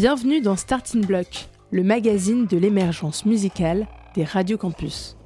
[0.00, 5.18] Bienvenue dans Starting Block, le magazine de l'émergence musicale des Radio Campus.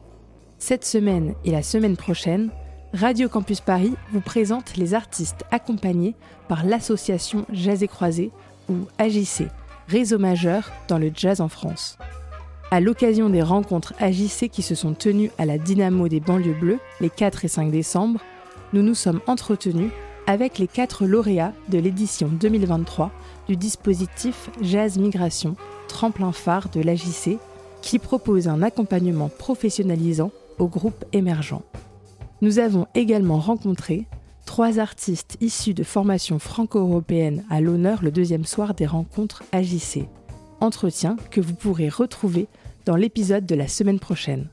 [0.59, 2.51] Cette semaine et la semaine prochaine,
[2.93, 6.17] Radio Campus Paris vous présente les artistes accompagnés
[6.49, 8.33] par l'association Jazz et Croisé
[8.69, 9.45] ou AJC,
[9.87, 11.97] réseau majeur dans le jazz en France.
[12.73, 16.81] À l'occasion des rencontres AJC qui se sont tenues à la Dynamo des banlieues bleues
[17.01, 18.19] les 4 et 5 décembre,
[18.73, 19.93] nous nous sommes entretenus
[20.27, 23.13] avec les quatre lauréats de l'édition 2023
[23.49, 25.57] du dispositif Jazz Migration,
[25.89, 27.39] tremplin phare de l'AJC,
[27.83, 31.63] qui propose un accompagnement professionnalisant aux groupes émergents.
[32.41, 34.07] Nous avons également rencontré
[34.47, 40.07] trois artistes issus de formations franco-européennes à l'honneur le deuxième soir des rencontres AJC.
[40.61, 42.47] Entretien que vous pourrez retrouver
[42.87, 44.49] dans l'épisode de la semaine prochaine.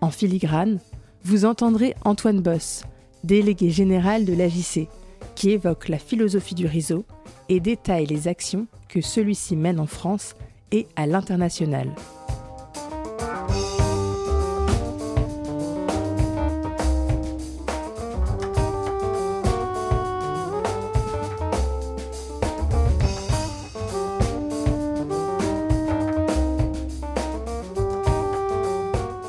[0.00, 0.78] En filigrane,
[1.24, 2.84] vous entendrez Antoine Boss,
[3.24, 4.88] délégué général de l'AJC,
[5.34, 7.04] qui évoque la philosophie du réseau
[7.48, 10.34] et détaille les actions que celui-ci mène en France
[10.72, 11.90] et à l'international.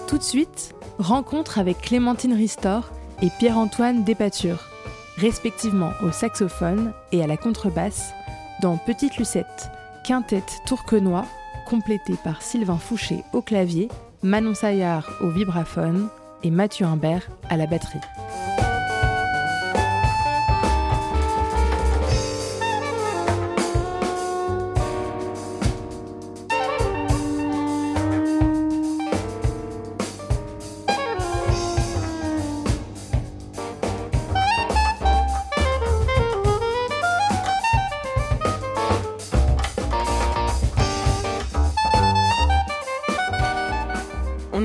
[0.07, 2.89] Tout de suite, rencontre avec Clémentine Ristor
[3.21, 4.76] et Pierre-Antoine Despature,
[5.17, 8.13] respectivement au saxophone et à la contrebasse,
[8.61, 9.69] dans Petite Lucette,
[10.03, 11.25] quintette tourquenois,
[11.67, 13.89] complétée par Sylvain Fouché au clavier,
[14.23, 16.07] Manon Saillard au vibraphone
[16.43, 17.99] et Mathieu Imbert à la batterie.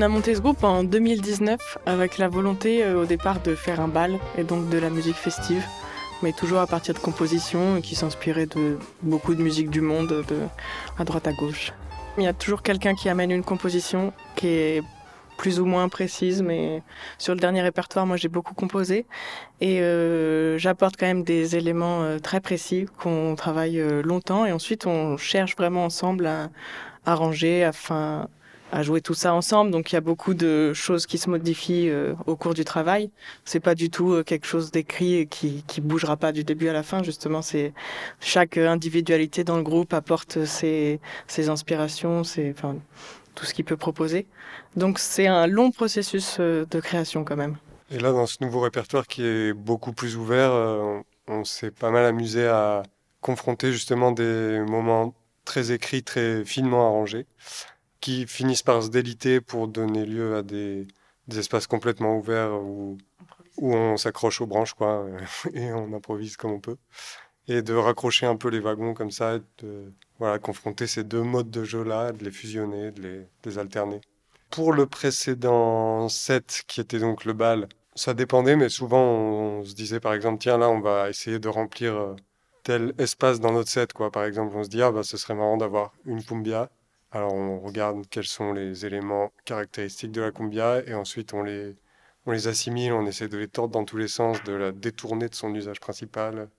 [0.03, 3.87] A monté ce groupe en 2019 avec la volonté euh, au départ de faire un
[3.87, 5.63] bal et donc de la musique festive,
[6.21, 10.39] mais toujours à partir de compositions qui s'inspiraient de beaucoup de musique du monde, de
[10.99, 11.71] à droite à gauche.
[12.17, 14.83] Il y a toujours quelqu'un qui amène une composition qui est
[15.37, 16.83] plus ou moins précise, mais
[17.17, 19.05] sur le dernier répertoire, moi j'ai beaucoup composé
[19.61, 24.85] et euh, j'apporte quand même des éléments euh, très précis qu'on travaille longtemps et ensuite
[24.85, 26.49] on cherche vraiment ensemble à
[27.05, 28.27] arranger afin
[28.73, 29.69] à jouer tout ça ensemble.
[29.69, 33.11] Donc il y a beaucoup de choses qui se modifient euh, au cours du travail.
[33.45, 36.73] C'est pas du tout euh, quelque chose d'écrit qui qui bougera pas du début à
[36.73, 37.03] la fin.
[37.03, 37.71] Justement, c'est
[38.19, 42.75] chaque individualité dans le groupe apporte ses ses inspirations, ses enfin
[43.35, 44.25] tout ce qu'il peut proposer.
[44.75, 47.57] Donc c'est un long processus euh, de création quand même.
[47.91, 50.51] Et là, dans ce nouveau répertoire qui est beaucoup plus ouvert,
[51.27, 52.81] on s'est pas mal amusé à
[53.21, 55.13] confronter justement des moments
[55.45, 57.27] très écrits, très finement arrangés,
[58.03, 60.85] qui finissent par se déliter pour donner lieu à des,
[61.29, 62.97] des espaces complètement ouverts où,
[63.55, 65.05] où on s'accroche aux branches, quoi,
[65.53, 66.75] et on improvise comme on peut.
[67.47, 71.21] Et de raccrocher un peu les wagons comme ça, et de voilà, confronter ces deux
[71.21, 74.01] modes de jeu-là, de les fusionner, de les, de les alterner.
[74.49, 79.63] Pour le précédent set, qui était donc le bal, ça dépendait, mais souvent on, on
[79.63, 82.15] se disait par exemple, tiens là, on va essayer de remplir euh,
[82.63, 84.11] tel espace dans notre set, quoi.
[84.11, 86.69] Par exemple, on se dit, ah bah ce serait marrant d'avoir une cumbia.
[87.13, 91.75] Alors on regarde quels sont les éléments caractéristiques de la cumbia et ensuite on les,
[92.25, 95.29] on les assimile, on essaie de les tordre dans tous les sens, de la détourner
[95.29, 96.49] de son usage principal.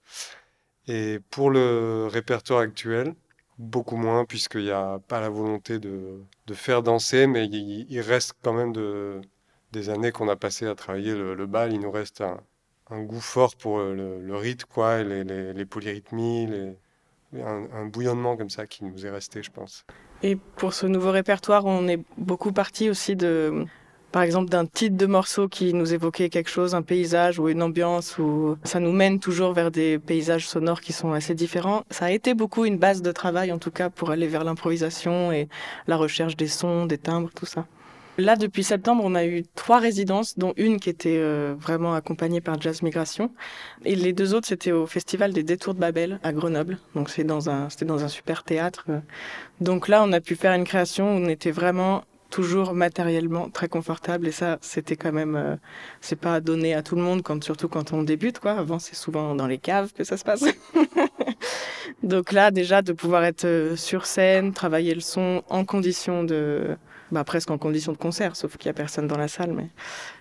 [0.86, 3.14] Et pour le répertoire actuel,
[3.58, 8.34] beaucoup moins, puisqu'il n'y a pas la volonté de, de faire danser, mais il, reste
[8.42, 9.20] quand même de,
[9.72, 11.72] des années qu'on a passé à travailler le, bal.
[11.72, 12.22] Il nous reste
[12.90, 16.76] un, goût fort pour le, le rythme, quoi, les, les, les polyrythmies,
[17.42, 19.84] un, bouillonnement comme ça qui nous est resté, je pense.
[20.22, 23.66] Et pour ce nouveau répertoire, on est beaucoup parti aussi de
[24.14, 27.60] par exemple d'un titre de morceau qui nous évoquait quelque chose, un paysage ou une
[27.60, 31.82] ambiance, ou ça nous mène toujours vers des paysages sonores qui sont assez différents.
[31.90, 35.32] Ça a été beaucoup une base de travail en tout cas pour aller vers l'improvisation
[35.32, 35.48] et
[35.88, 37.66] la recherche des sons, des timbres, tout ça.
[38.16, 42.40] Là, depuis septembre, on a eu trois résidences, dont une qui était euh, vraiment accompagnée
[42.40, 43.32] par Jazz Migration.
[43.84, 46.78] Et les deux autres, c'était au Festival des Détours de Babel à Grenoble.
[46.94, 48.86] Donc, c'est dans un, c'était dans un super théâtre.
[49.60, 53.68] Donc là, on a pu faire une création où on était vraiment toujours matériellement très
[53.68, 55.54] confortable et ça c'était quand même euh,
[56.00, 58.96] c'est pas donné à tout le monde quand surtout quand on débute quoi avant c'est
[58.96, 60.44] souvent dans les caves que ça se passe
[62.02, 66.76] donc là déjà de pouvoir être euh, sur scène travailler le son en condition de
[67.14, 69.68] bah, presque en condition de concert sauf qu'il y a personne dans la salle mais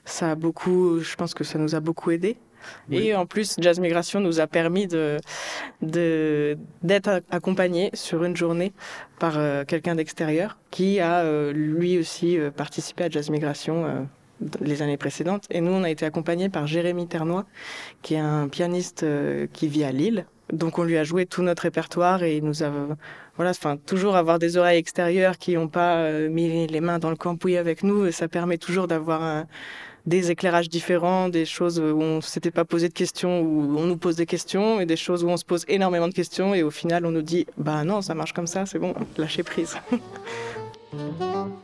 [0.05, 2.37] ça a beaucoup je pense que ça nous a beaucoup aidé
[2.91, 5.19] Et en plus, Jazz Migration nous a permis de,
[5.81, 8.73] d'être accompagné sur une journée
[9.19, 14.07] par euh, quelqu'un d'extérieur qui a euh, lui aussi euh, participé à Jazz Migration
[14.59, 15.45] les années précédentes.
[15.49, 17.45] Et nous, on a été accompagnés par Jérémy Ternois,
[18.01, 19.05] qui est un pianiste
[19.53, 20.25] qui vit à Lille.
[20.51, 22.71] Donc on lui a joué tout notre répertoire et il nous a
[23.35, 27.15] voilà, enfin toujours avoir des oreilles extérieures qui n'ont pas mis les mains dans le
[27.15, 29.45] cambouis avec nous, ça permet toujours d'avoir
[30.05, 33.97] des éclairages différents, des choses où on s'était pas posé de questions, où on nous
[33.97, 36.71] pose des questions, et des choses où on se pose énormément de questions, et au
[36.71, 39.77] final on nous dit bah non, ça marche comme ça, c'est bon, lâchez prise.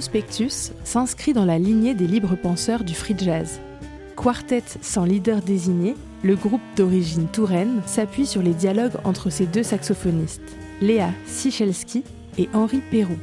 [0.00, 3.60] Prospectus s'inscrit dans la lignée des libres penseurs du free jazz.
[4.16, 9.62] Quartet sans leader désigné, le groupe d'origine touraine s'appuie sur les dialogues entre ses deux
[9.62, 12.02] saxophonistes, Léa Sichelski
[12.38, 13.18] et Henri Perroux,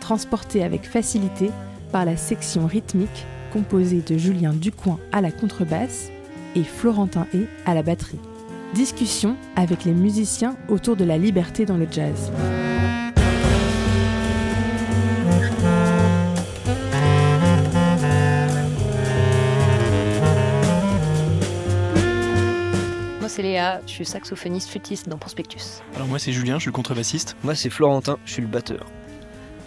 [0.00, 1.52] transportés avec facilité
[1.92, 6.10] par la section rythmique composée de Julien Ducoin à la contrebasse
[6.56, 8.18] et Florentin Hay à la batterie.
[8.74, 12.32] Discussion avec les musiciens autour de la liberté dans le jazz.
[23.36, 25.82] C'est Léa, je suis saxophoniste flûtiste dans Prospectus.
[25.94, 27.36] Alors moi c'est Julien, je suis le contrebassiste.
[27.44, 28.86] Moi c'est Florentin, je suis le batteur.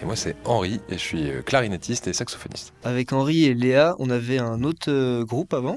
[0.02, 2.74] Et moi c'est Henri et je suis euh, clarinettiste et saxophoniste.
[2.84, 5.76] Avec Henri et Léa, on avait un autre euh, groupe avant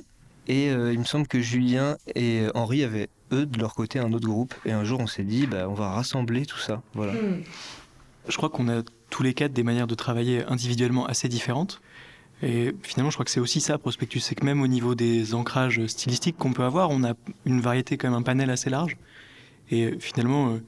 [0.48, 4.14] et euh, il me semble que Julien et Henri avaient eux de leur côté un
[4.14, 6.80] autre groupe et un jour on s'est dit bah, on va rassembler tout ça.
[6.94, 7.12] Voilà.
[7.12, 7.42] Hmm.
[8.26, 8.80] Je crois qu'on a
[9.10, 11.82] tous les quatre des manières de travailler individuellement assez différentes.
[12.42, 15.34] Et finalement, je crois que c'est aussi ça, Prospectus, c'est que même au niveau des
[15.34, 17.14] ancrages stylistiques qu'on peut avoir, on a
[17.46, 18.96] une variété, quand même un panel assez large.
[19.70, 20.62] Et finalement, euh,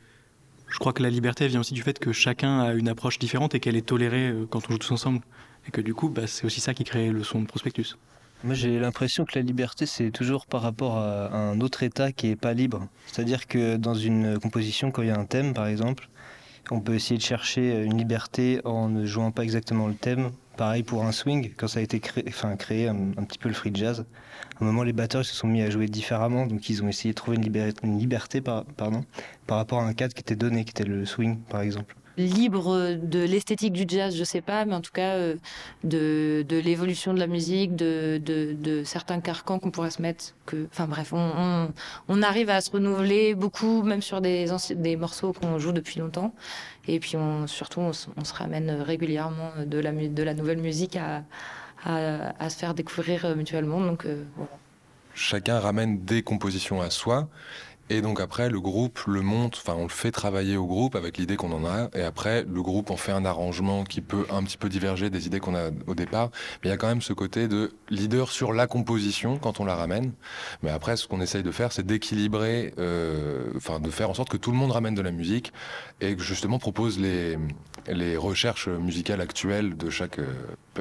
[0.69, 3.57] je crois que la liberté vient aussi du fait que chacun a une approche différente
[3.57, 5.21] et qu'elle est tolérée euh, quand on joue tous ensemble.
[5.66, 7.97] Et que du coup, bah, c'est aussi ça qui crée le son de Prospectus.
[8.45, 12.28] Moi, j'ai l'impression que la liberté, c'est toujours par rapport à un autre état qui
[12.28, 12.87] n'est pas libre.
[13.07, 16.11] C'est-à-dire que dans une composition, quand il y a un thème, par exemple,
[16.71, 20.85] on peut essayer de chercher une liberté en ne jouant pas exactement le thème Pareil
[20.85, 22.95] pour un swing, quand ça a été créé, enfin, créé un,
[23.25, 24.05] petit peu le free jazz.
[24.61, 27.13] À un moment, les batteurs se sont mis à jouer différemment, donc ils ont essayé
[27.13, 28.65] de trouver une, liberté par,
[29.49, 33.21] rapport à un cadre qui était donné, qui était le swing, par exemple libre de
[33.21, 35.35] l'esthétique du jazz, je sais pas, mais en tout cas euh,
[35.83, 40.35] de, l'évolution de la musique, de, certains carcans qu'on pourrait se mettre.
[40.71, 44.47] Enfin bref, on, arrive à se renouveler beaucoup, même sur des,
[44.99, 46.35] morceaux qu'on joue depuis longtemps.
[46.87, 47.16] Et puis
[47.47, 51.25] surtout, on, se ramène régulièrement de la, nouvelle musique à,
[52.49, 53.80] se faire découvrir mutuellement.
[53.80, 54.25] Donc, euh,
[55.14, 57.28] Chacun ramène des compositions à soi
[57.91, 61.19] et donc après, le groupe le monte, enfin on le fait travailler au groupe avec
[61.19, 64.43] l'idée qu'on en a, et après le groupe en fait un arrangement qui peut un
[64.43, 66.31] petit peu diverger des idées qu'on a au départ,
[66.62, 69.64] mais il y a quand même ce côté de leader sur la composition quand on
[69.64, 70.12] la ramène.
[70.62, 74.31] Mais après, ce qu'on essaye de faire, c'est d'équilibrer, euh, enfin de faire en sorte
[74.31, 75.53] que tout le monde ramène de la musique
[76.00, 77.38] et que justement propose les,
[77.88, 80.33] les recherches musicales actuelles de chaque euh,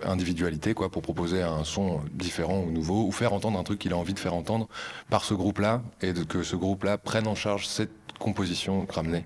[0.03, 3.93] individualité, quoi, pour proposer un son différent ou nouveau, ou faire entendre un truc qu'il
[3.93, 4.67] a envie de faire entendre
[5.09, 9.25] par ce groupe-là, et que ce groupe-là prenne en charge cette composition ramenée.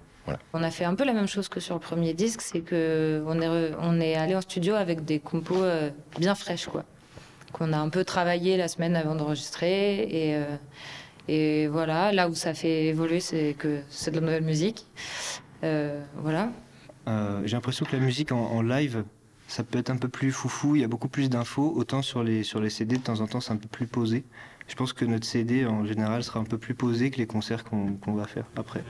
[0.54, 3.24] On a fait un peu la même chose que sur le premier disque, c'est que
[3.28, 6.84] on est, on est allé en studio avec des compos euh, bien fraîches, quoi.
[7.54, 10.58] Qu'on a un peu travaillé la semaine avant d'enregistrer et, euh,
[11.30, 14.86] Et voilà, là où ça fait évoluer, c'est que c'est de la nouvelle musique.
[15.62, 16.52] Voilà.
[17.08, 19.04] Euh, j'ai l'impression que la musique en, live,
[19.48, 22.24] ça peut être un peu plus foufou, il y a beaucoup plus d'infos, autant sur
[22.24, 24.24] les, sur les CD, de temps en temps, c'est un peu plus posé.
[24.68, 27.64] Je pense que notre CD, en général, sera un peu plus posé que les concerts
[27.64, 28.84] qu'on va faire après.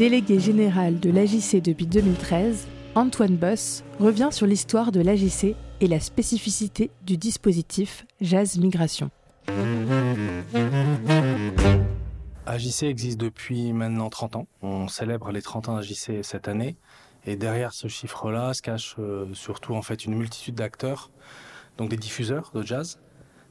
[0.00, 6.00] Délégué général de l'AJC depuis 2013, Antoine Boss revient sur l'histoire de l'AJC et la
[6.00, 9.10] spécificité du dispositif Jazz Migration.
[12.46, 14.46] AJC existe depuis maintenant 30 ans.
[14.62, 16.76] On célèbre les 30 ans d'AJC cette année.
[17.26, 21.10] Et derrière ce chiffre-là se cache euh, surtout en fait une multitude d'acteurs,
[21.76, 22.98] donc des diffuseurs de jazz,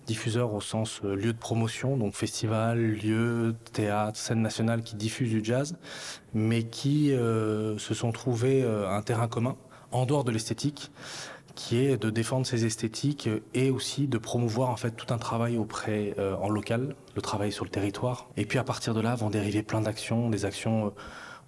[0.10, 5.30] diffuseurs au sens euh, lieu de promotion, donc festival, lieu, théâtre, scène nationale qui diffusent
[5.30, 5.78] du jazz,
[6.34, 9.56] mais qui euh, se sont trouvés euh, un terrain commun
[9.92, 10.92] en dehors de l'esthétique
[11.54, 15.58] qui est de défendre ces esthétiques et aussi de promouvoir en fait tout un travail
[15.58, 18.30] auprès en local, le travail sur le territoire.
[18.38, 20.94] Et puis à partir de là vont dériver plein d'actions, des actions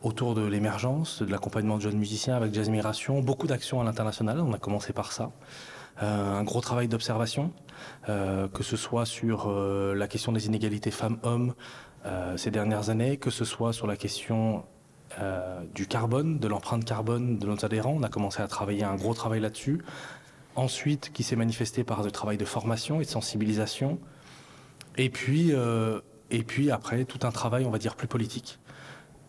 [0.03, 4.41] autour de l'émergence, de l'accompagnement de jeunes musiciens avec Jazz Migration, beaucoup d'actions à l'international,
[4.41, 5.31] on a commencé par ça.
[6.01, 7.51] Euh, un gros travail d'observation,
[8.09, 11.53] euh, que ce soit sur euh, la question des inégalités femmes-hommes
[12.35, 14.65] ces dernières années, que ce soit sur la question
[15.75, 17.93] du carbone, de l'empreinte carbone de nos adhérents.
[17.95, 19.83] On a commencé à travailler un gros travail là-dessus.
[20.55, 23.99] Ensuite, qui s'est manifesté par le travail de formation et de sensibilisation.
[24.97, 25.51] Et puis,
[26.31, 28.57] et puis après, tout un travail, on va dire, plus politique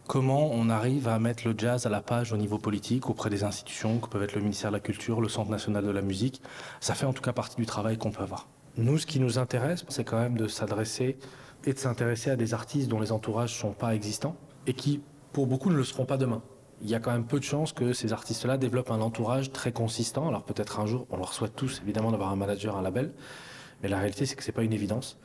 [0.06, 3.44] comment on arrive à mettre le jazz à la page au niveau politique auprès des
[3.44, 6.42] institutions que peuvent être le ministère de la Culture, le Centre national de la musique?
[6.80, 8.49] Ça fait en tout cas partie du travail qu'on peut avoir.
[8.76, 11.18] Nous, ce qui nous intéresse, c'est quand même de s'adresser
[11.64, 15.00] et de s'intéresser à des artistes dont les entourages ne sont pas existants et qui,
[15.32, 16.42] pour beaucoup, ne le seront pas demain.
[16.80, 19.73] Il y a quand même peu de chances que ces artistes-là développent un entourage très
[19.73, 20.26] consistant.
[20.26, 23.12] Alors peut-être un jour, on leur souhaite tous évidemment d'avoir un manager, un label,
[23.83, 25.19] mais la réalité, c'est que c'est pas une évidence.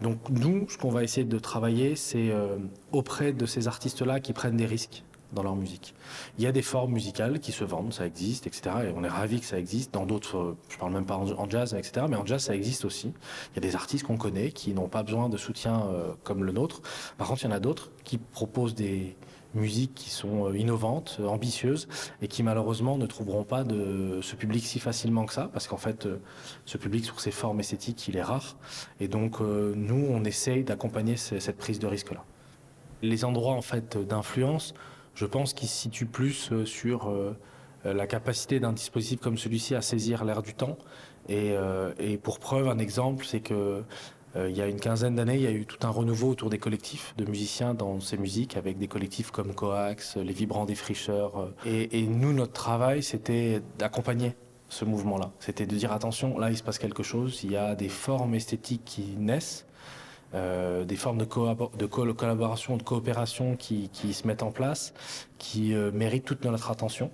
[0.00, 2.58] Donc nous, ce qu'on va essayer de travailler, c'est euh,
[2.92, 5.94] auprès de ces artistes-là qui prennent des risques dans leur musique.
[6.36, 8.76] Il y a des formes musicales qui se vendent, ça existe, etc.
[8.88, 9.94] Et on est ravis que ça existe.
[9.94, 12.06] Dans d'autres, euh, je parle même pas en jazz, etc.
[12.08, 13.14] Mais en jazz, ça existe aussi.
[13.52, 16.44] Il y a des artistes qu'on connaît qui n'ont pas besoin de soutien euh, comme
[16.44, 16.82] le nôtre.
[17.16, 19.16] Par contre, il y en a d'autres qui proposent des,
[19.54, 21.88] musiques qui sont euh, innovantes, euh, ambitieuses,
[22.20, 25.76] et qui malheureusement ne trouveront pas de ce public si facilement que ça, parce qu'en
[25.76, 26.18] fait, euh,
[26.64, 28.56] ce public sur ses formes esthétiques, il est rare.
[29.00, 32.24] Et donc, nous, on essaye d'accompagner cette prise de risque-là.
[33.02, 34.74] Les endroits en fait d'influence,
[35.14, 37.12] je pense qu'ils se situent plus sur
[37.84, 40.78] la capacité d'un dispositif comme celui-ci à saisir l'air du temps.
[41.28, 41.54] Et,
[41.98, 43.82] et, pour preuve, un exemple, c'est que
[44.36, 46.50] euh, il y a une quinzaine d'années, il y a eu tout un renouveau autour
[46.50, 50.74] des collectifs de musiciens dans ces musiques, avec des collectifs comme Coax, Les Vibrants des
[50.74, 51.38] Fricheurs.
[51.38, 54.34] Euh, et, et nous, notre travail, c'était d'accompagner
[54.68, 55.32] ce mouvement-là.
[55.38, 58.34] C'était de dire attention, là, il se passe quelque chose, il y a des formes
[58.34, 59.66] esthétiques qui naissent.
[60.34, 61.26] Euh, des formes de,
[61.76, 64.94] de collaboration, de coopération qui, qui, se mettent en place,
[65.36, 67.10] qui euh, méritent toute notre attention.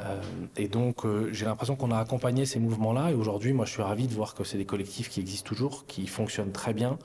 [0.00, 0.20] Euh,
[0.56, 3.10] et donc, euh, j'ai l'impression qu'on a accompagné ces mouvements-là.
[3.10, 5.86] Et aujourd'hui, moi, je suis ravi de voir que c'est des collectifs qui existent toujours,
[5.86, 6.98] qui fonctionnent très bien,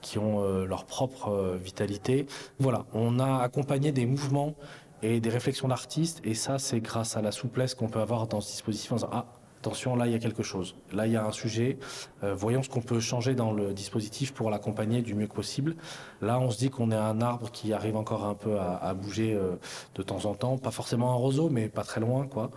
[0.00, 2.26] qui ont leur propre vitalité.
[2.58, 4.54] Voilà, on a accompagné des mouvements
[5.02, 8.40] et des réflexions d'artistes, et ça, c'est grâce à la souplesse qu'on peut avoir dans
[8.40, 9.26] ce dispositif ah,
[9.64, 10.74] attention, là, il y a quelque chose.
[10.92, 11.78] Là, il y a un sujet.
[12.22, 15.74] Euh, voyons ce qu'on peut changer dans le dispositif pour l'accompagner du mieux possible.
[16.20, 19.32] Là, on se dit qu'on est un arbre qui arrive encore un peu à, bouger
[19.32, 19.56] euh,
[19.94, 20.58] de temps en temps.
[20.58, 22.50] Pas forcément un roseau, mais pas très loin, quoi.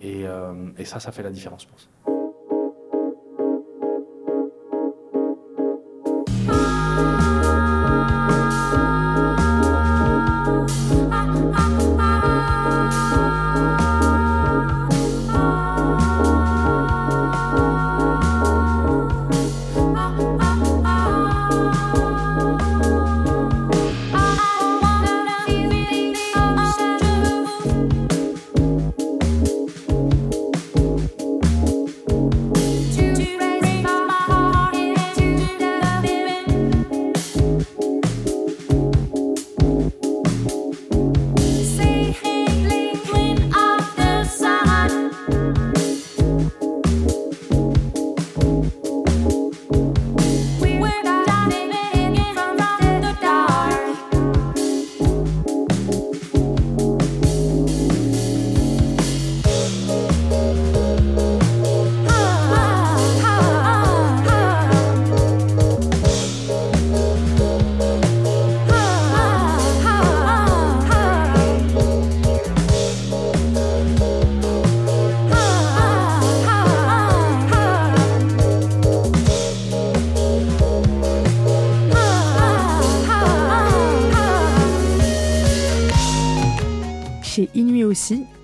[0.00, 1.90] Et, euh, et ça, ça fait la différence, je pense.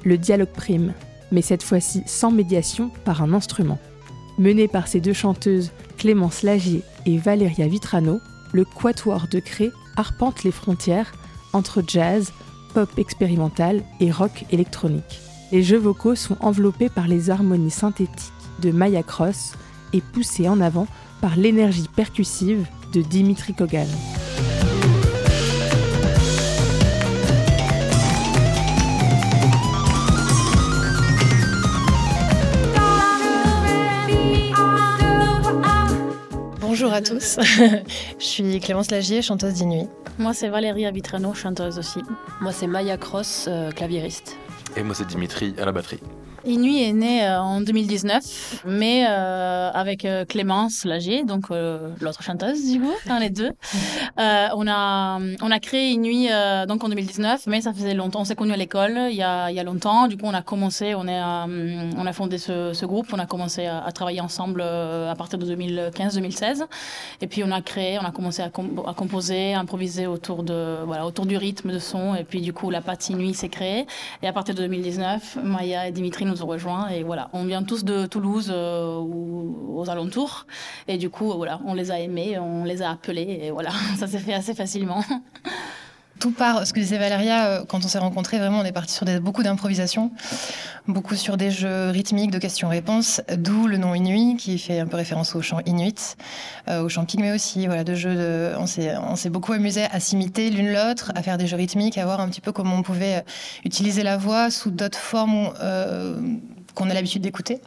[0.05, 0.93] Le dialogue prime,
[1.31, 3.79] mais cette fois-ci sans médiation par un instrument.
[4.39, 8.21] Mené par ces deux chanteuses, Clémence Lagier et Valéria Vitrano,
[8.53, 11.13] le Quatuor de Cré arpente les frontières
[11.53, 12.33] entre jazz,
[12.75, 15.21] pop expérimental et rock électronique.
[15.53, 19.53] Les jeux vocaux sont enveloppés par les harmonies synthétiques de Maya Cross
[19.93, 20.87] et poussés en avant
[21.21, 23.87] par l'énergie percussive de Dimitri Kogan.
[36.83, 37.39] Bonjour à tous,
[38.19, 39.89] je suis Clémence Lagier, chanteuse d'Inuit.
[40.19, 42.01] Moi c'est Valérie Vitrano, chanteuse aussi.
[42.41, 44.37] Moi c'est Maya Cross, euh, claviériste.
[44.77, 46.01] Et moi c'est Dimitri à la batterie.
[46.45, 51.51] Inuit est né euh, en 2019, mais euh, avec euh, Clémence Lagier, donc
[52.01, 53.53] l'autre chanteuse du coup, les deux.
[54.17, 56.29] on a on a créé Inuit
[56.67, 58.23] donc en 2019, mais ça faisait longtemps.
[58.23, 60.09] On s'est connus à l'école il y a il y a longtemps.
[60.09, 63.27] Du coup, on a commencé, on est on a fondé ce, ce, groupe, on a
[63.27, 66.65] commencé à, travailler ensemble à partir de 2015-2016,
[67.21, 70.79] et puis on a créé, on a commencé à, à, composer, à improviser autour de
[70.85, 73.87] voilà autour du rythme de son, et puis du coup la patte Inuit s'est créée.
[74.23, 76.89] Et à partir de 2019, Maya et Dimitri nous ont rejoints.
[76.89, 80.47] Et voilà, on vient tous de Toulouse euh, ou aux alentours.
[80.89, 83.41] Et du coup, voilà, on les a aimés, on les a appelés.
[83.43, 85.05] Et voilà, ça s'est fait assez facilement.
[86.23, 88.95] Tout part, ce que disait Valéria, euh, quand on s'est rencontrés, vraiment, on est parti
[88.95, 90.13] sur beaucoup d'improvisation,
[90.87, 94.97] beaucoup sur des jeux rythmiques de questions-réponses, d'où le nom Inuit, qui fait un peu
[94.97, 96.17] référence au chant Inuit,
[96.69, 99.83] euh, au chant pygmée aussi, voilà, de jeux de, on s'est, on s'est beaucoup amusé
[99.91, 102.77] à s'imiter l'une l'autre, à faire des jeux rythmiques, à voir un petit peu comment
[102.77, 103.23] on pouvait euh,
[103.65, 105.53] utiliser la voix sous d'autres formes
[106.77, 107.61] qu'on a l'habitude d'écouter.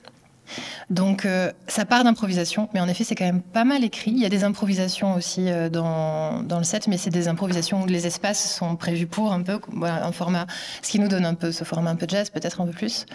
[0.90, 4.12] Donc euh, ça part d'improvisation, mais en effet c'est quand même pas mal écrit.
[4.12, 7.86] Il y a des improvisations aussi euh, dans, le set, mais c'est des improvisations où
[7.86, 10.46] les espaces sont prévus pour un peu, un format,
[10.82, 13.06] ce qui nous donne un peu ce format un peu jazz, peut-être un peu plus.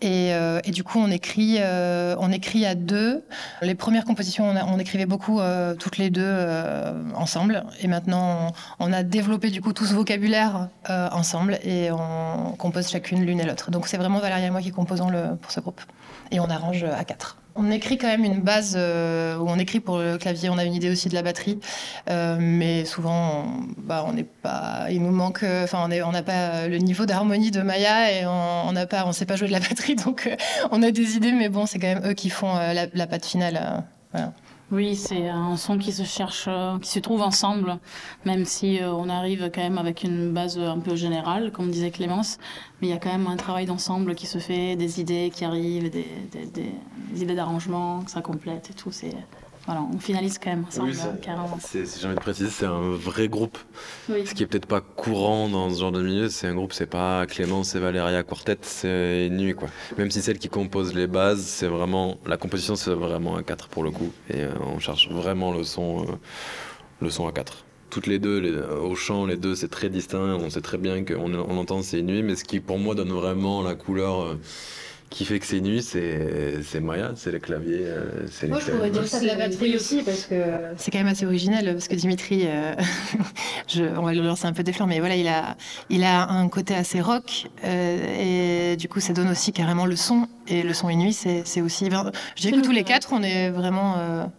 [0.00, 3.24] Et, euh, du coup, on écrit, on écrit à deux.
[3.62, 5.40] Les premières compositions, on, écrivait beaucoup
[5.80, 6.46] toutes les deux
[7.16, 7.64] ensemble.
[7.80, 13.24] Et maintenant, on, a développé du coup tout ce vocabulaire ensemble et on compose chacune
[13.24, 13.72] l'une et l'autre.
[13.72, 15.10] Donc c'est vraiment Valérie et moi qui composons
[15.42, 15.80] pour ce groupe
[16.30, 17.38] et on arrange à quatre.
[17.60, 20.48] On écrit quand même une base euh, où on écrit pour le clavier.
[20.48, 21.58] On a une idée aussi de la batterie,
[22.08, 24.86] euh, mais souvent, on, bah, on n'est pas.
[24.90, 25.42] Il nous manque.
[25.42, 29.04] Enfin, on n'a pas le niveau d'harmonie de Maya et on n'a pas.
[29.06, 30.36] On sait pas jouer de la batterie, donc euh,
[30.70, 33.26] on a des idées, mais bon, c'est quand même eux qui font la, la patte
[33.26, 33.84] finale.
[34.12, 34.32] Voilà.
[34.70, 37.78] Oui, c'est un son qui se cherche, euh, qui se trouve ensemble,
[38.26, 41.90] même si euh, on arrive quand même avec une base un peu générale, comme disait
[41.90, 42.36] Clémence.
[42.80, 45.46] Mais il y a quand même un travail d'ensemble qui se fait, des idées qui
[45.46, 48.92] arrivent, des, des, des idées d'arrangement, que ça complète et tout.
[48.92, 49.14] C'est
[49.68, 53.58] voilà, on finalise quand même ensemble, si j'ai envie de préciser, c'est un vrai groupe.
[54.08, 56.86] Ce qui est peut-être pas courant dans ce genre de milieu, c'est un groupe, c'est
[56.86, 59.68] pas Clémence et Valéria Quartet, c'est Nuit, quoi.
[59.98, 62.16] Même si celle qui compose les bases, c'est vraiment.
[62.26, 64.10] La composition, c'est vraiment un 4 pour le coup.
[64.30, 66.00] Et euh, on cherche vraiment le son.
[66.00, 66.12] Euh,
[67.02, 67.66] le son à 4.
[67.90, 70.38] Toutes les deux, les, au chant, les deux, c'est très distinct.
[70.40, 73.12] On sait très bien qu'on on entend c'est nuit, mais ce qui pour moi donne
[73.12, 74.38] vraiment la couleur.
[75.08, 77.84] Euh, qui fait que c'est nuit, c'est Maya, c'est les claviers.
[77.84, 80.34] Euh, Moi, je pourrais dire ça de la batterie aussi, parce que
[80.76, 82.74] c'est quand même assez original, parce que Dimitri, euh,
[83.68, 85.56] je, on va le lancer un peu des fleurs, mais voilà, il a,
[85.90, 90.28] il a un côté assez rock, et du coup, ça donne aussi carrément le son,
[90.46, 91.86] et le son et nuit, c'est aussi.
[91.86, 94.30] Je dirais que tous les quatre, on est vraiment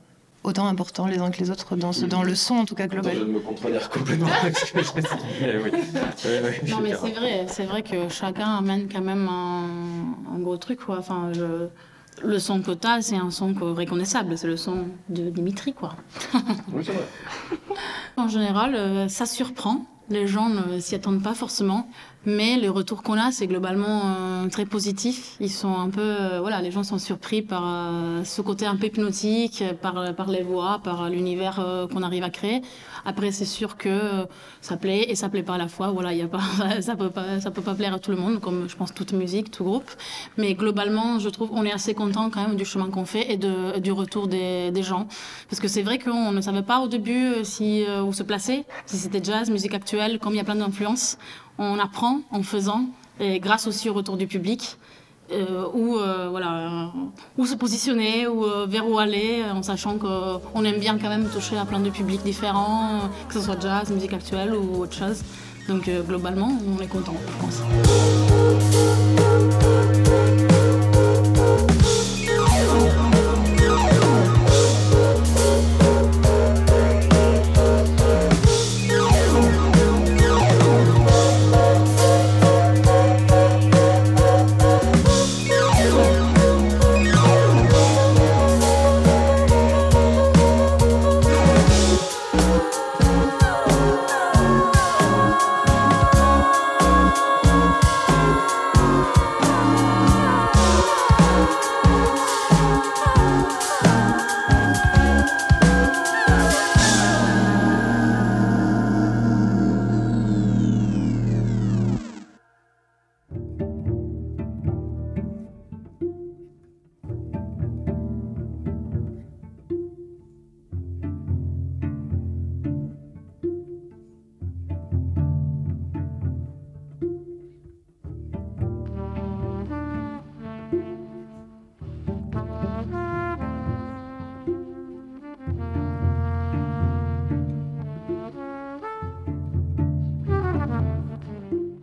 [0.44, 2.88] autant importants les uns que les autres dans, ce, dans le son en tout cas
[2.88, 3.16] global.
[3.18, 6.72] je me contredire complètement avec ce que je dis.
[6.72, 10.98] non mais c'est vrai, c'est vrai que chacun amène quand même un, gros truc quoi.
[11.00, 11.32] Enfin,
[12.24, 15.96] le son que tu c'est un son reconnaissable, c'est le son de Dimitri quoi.
[16.74, 17.08] oui, c'est vrai.
[18.18, 19.86] en général, euh, ça surprend.
[20.10, 21.88] Les gens ne s'y attendent pas forcément.
[22.26, 25.38] Mais le retour qu'on a, c'est globalement euh, très positif.
[25.40, 28.76] Ils sont un peu, euh, voilà, les gens sont surpris par euh, ce côté un
[28.76, 32.62] peu hypnotique, par, par les voix, par l'univers qu'on arrive à créer.
[33.06, 34.28] Après, c'est sûr que
[34.60, 35.92] ça plaît et ça plaît pas à la fois.
[35.92, 36.42] Voilà, y a pas,
[36.82, 39.14] ça peut pas, ça peut pas plaire à tout le monde, comme je pense toute
[39.14, 39.90] musique, tout groupe.
[40.38, 43.38] Mais globalement, je trouve, on est assez content quand même du chemin qu'on fait et
[43.38, 45.08] de, du retour des, des gens,
[45.50, 48.98] parce que c'est vrai qu'on ne savait pas au début si où se placer, si
[48.98, 51.18] c'était jazz, musique actuelle, comme il y a plein d'influences
[51.60, 52.86] on apprend en faisant,
[53.20, 54.78] et grâce aussi au retour du public,
[55.32, 56.88] euh, où, euh,
[57.38, 61.30] où se positionner, ou euh, vers où aller, en sachant qu'on aime bien quand même
[61.30, 65.22] toucher à plein de publics différents, que ce soit jazz, musique actuelle ou autre chose.
[65.68, 67.62] Donc globalement, on est content, je pense.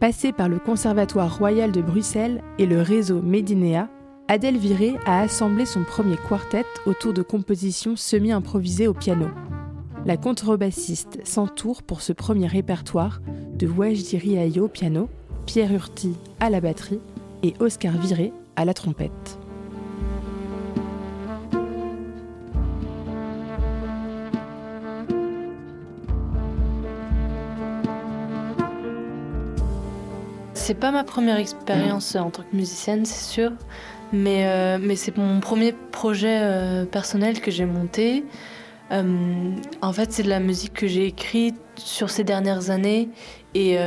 [0.06, 3.88] Passée par le Conservatoire royal de Bruxelles et le réseau Medinea,
[4.28, 9.26] Adèle Viré a assemblé son premier quartet autour de compositions semi-improvisées au piano.
[10.04, 13.20] La contrebassiste s'entoure pour ce premier répertoire
[13.58, 15.08] de Wajdi Riayo au piano,
[15.44, 17.00] Pierre Urti à la batterie
[17.42, 19.40] et Oscar Viré à la trompette.
[30.66, 33.52] C'est pas ma première expérience en tant que musicienne, c'est sûr,
[34.12, 38.24] mais, euh, mais c'est mon premier projet euh, personnel que j'ai monté.
[38.90, 43.10] Euh, en fait, c'est de la musique que j'ai écrite sur ces dernières années
[43.54, 43.78] et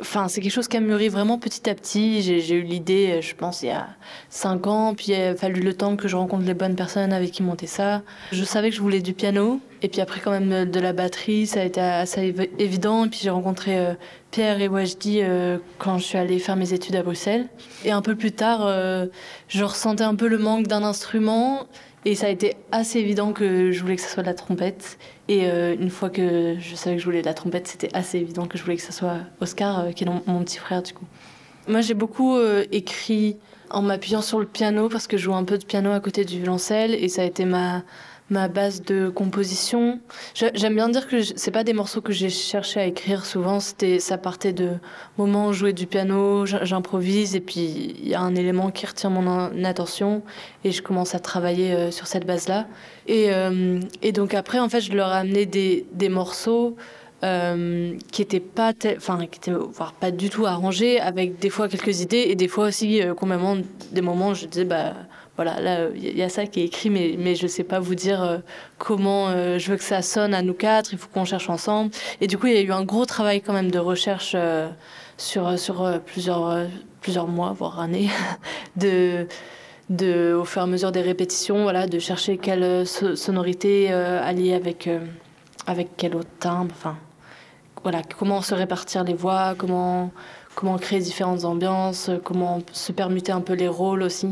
[0.00, 2.22] enfin, c'est quelque chose qui a mûri vraiment petit à petit.
[2.22, 3.88] J'ai eu l'idée, je pense, il y a
[4.28, 7.32] cinq ans, puis il a fallu le temps que je rencontre les bonnes personnes avec
[7.32, 8.02] qui monter ça.
[8.30, 11.46] Je savais que je voulais du piano, et puis après, quand même, de la batterie,
[11.46, 13.06] ça a été assez évident.
[13.06, 13.94] Et puis j'ai rencontré euh,
[14.30, 17.48] Pierre et Wajdi euh, quand je suis allée faire mes études à Bruxelles.
[17.84, 19.06] Et un peu plus tard, euh,
[19.48, 21.66] je ressentais un peu le manque d'un instrument.
[22.04, 24.98] Et ça a été assez évident que je voulais que ce soit de la trompette.
[25.28, 28.46] Et une fois que je savais que je voulais de la trompette, c'était assez évident
[28.46, 31.04] que je voulais que ce soit Oscar, qui est mon petit frère du coup.
[31.68, 32.38] Moi, j'ai beaucoup
[32.72, 33.36] écrit
[33.68, 36.24] en m'appuyant sur le piano parce que je joue un peu de piano à côté
[36.24, 37.82] du violoncelle et ça a été ma
[38.30, 40.00] ma base de composition.
[40.34, 43.60] J'aime bien dire que c'est pas des morceaux que j'ai cherché à écrire souvent.
[43.60, 44.70] C'était, ça partait de
[45.18, 48.86] moments où je jouais du piano, j'improvise et puis il y a un élément qui
[48.86, 50.22] retient mon attention
[50.64, 52.66] et je commence à travailler euh, sur cette base-là.
[53.06, 56.76] Et, euh, et, donc après, en fait, je leur ai amené des, des morceaux.
[57.22, 61.68] Euh, qui étaient pas enfin qui étaient voire pas du tout arrangés avec des fois
[61.68, 63.58] quelques idées et des fois aussi euh, complètement
[63.92, 64.94] des moments où je disais bah
[65.42, 67.94] voilà, là, il y a ça qui est écrit, mais, je ne sais pas vous
[67.94, 68.38] dire euh,
[68.76, 71.92] comment euh, je veux que ça sonne à nous quatre, il faut qu'on cherche ensemble.
[72.20, 74.68] Et du coup, il y a eu un gros travail quand même de recherche euh,
[75.16, 75.50] sur,
[76.04, 76.68] plusieurs,
[77.26, 78.10] mois, voire années,
[78.76, 79.26] de,
[80.34, 84.90] au fur et à mesure des répétitions, de chercher quelle sonorité alliée avec
[85.66, 86.98] avec quel autre timbre, enfin
[87.82, 90.10] voilà, comment se répartir les voix, comment,
[90.54, 94.28] comment créer différentes ambiances, comment se permuter un peu les rôles aussi.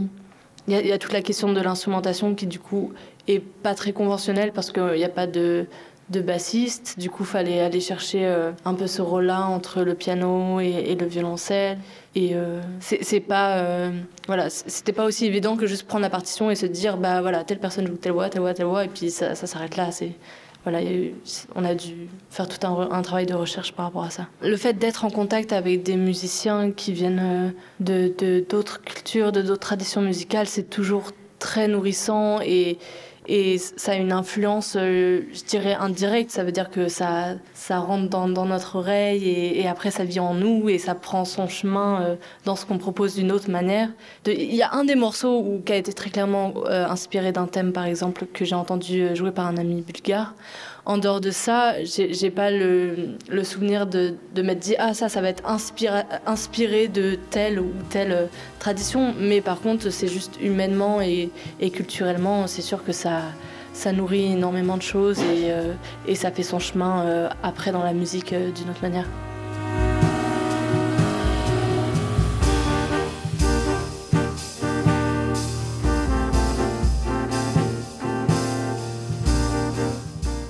[0.69, 2.93] Il y, a toute la question de l'instrumentation qui du coup
[3.27, 5.67] est pas très conventionnelle parce qu'il n'y a pas de,
[6.11, 6.99] de bassiste.
[6.99, 10.95] Du coup, il fallait aller chercher euh, un peu ce rôle-là entre le piano et,
[10.95, 11.79] le violoncelle.
[12.15, 13.91] Et euh, c'est pas, euh,
[14.27, 17.45] voilà, c'était pas aussi évident que juste prendre la partition et se dire, bah voilà,
[17.45, 19.91] telle personne joue telle voix, telle voix, telle voix, et puis ça, ça s'arrête là.
[19.91, 20.13] C'est
[20.65, 20.81] voilà,
[21.55, 24.27] on a dû faire tout un, travail de recherche par rapport à ça.
[24.43, 29.43] Le fait d'être en contact avec des musiciens qui viennent euh, de d'autres cultures, de
[29.43, 32.79] d'autres traditions musicales, c'est toujours très nourrissant et
[33.29, 36.31] et ça a une influence, euh, je dirais, indirecte.
[36.31, 40.33] Ça veut dire que ça, ça rentre dans, notre oreille et, après ça vit en
[40.33, 43.91] nous et ça prend son chemin euh, dans ce qu'on propose d'une autre manière.
[44.27, 47.47] Il y a un des morceaux où, qui a été très clairement euh, inspiré d'un
[47.47, 50.35] thème, par exemple, que j'ai entendu jouer par un ami bulgare
[50.89, 55.21] en dehors de ça, j'ai pas le, souvenir de, de m'être dit ah ça ça
[55.21, 58.27] va être inspiré, inspiré de telle ou telle euh,
[58.59, 61.31] tradition, mais par contre c'est juste humainement et,
[61.71, 63.21] culturellement c'est sûr que ça
[63.75, 65.75] ça nourrit énormément de choses et, euh,
[66.15, 69.07] ça fait son chemin euh, après dans la musique d'une autre manière.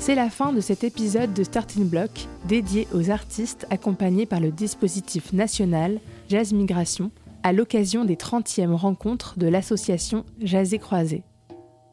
[0.09, 4.51] C'est la fin de cet épisode de Starting Block dédié aux artistes accompagnés par le
[4.51, 7.11] dispositif national Jazz Migration
[7.42, 11.25] à l'occasion des 30e rencontres de l'association Jazz et Croisé.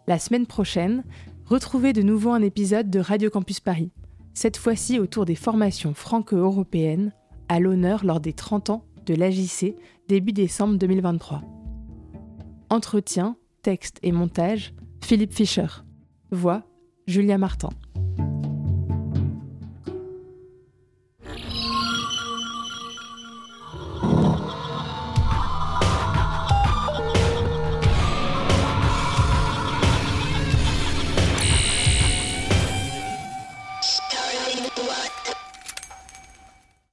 [0.08, 1.04] La semaine prochaine,
[1.44, 3.92] retrouvez de nouveau un épisode de Radio Campus Paris,
[4.34, 7.12] cette fois-ci autour des formations franco-européennes
[7.50, 9.76] à l'honneur lors des 30 ans de l'AJC
[10.08, 11.42] début décembre 2023.
[12.70, 14.74] Entretien, texte et montage,
[15.04, 15.68] Philippe Fischer.
[16.32, 16.64] Voix,
[17.08, 17.72] Julia Martin.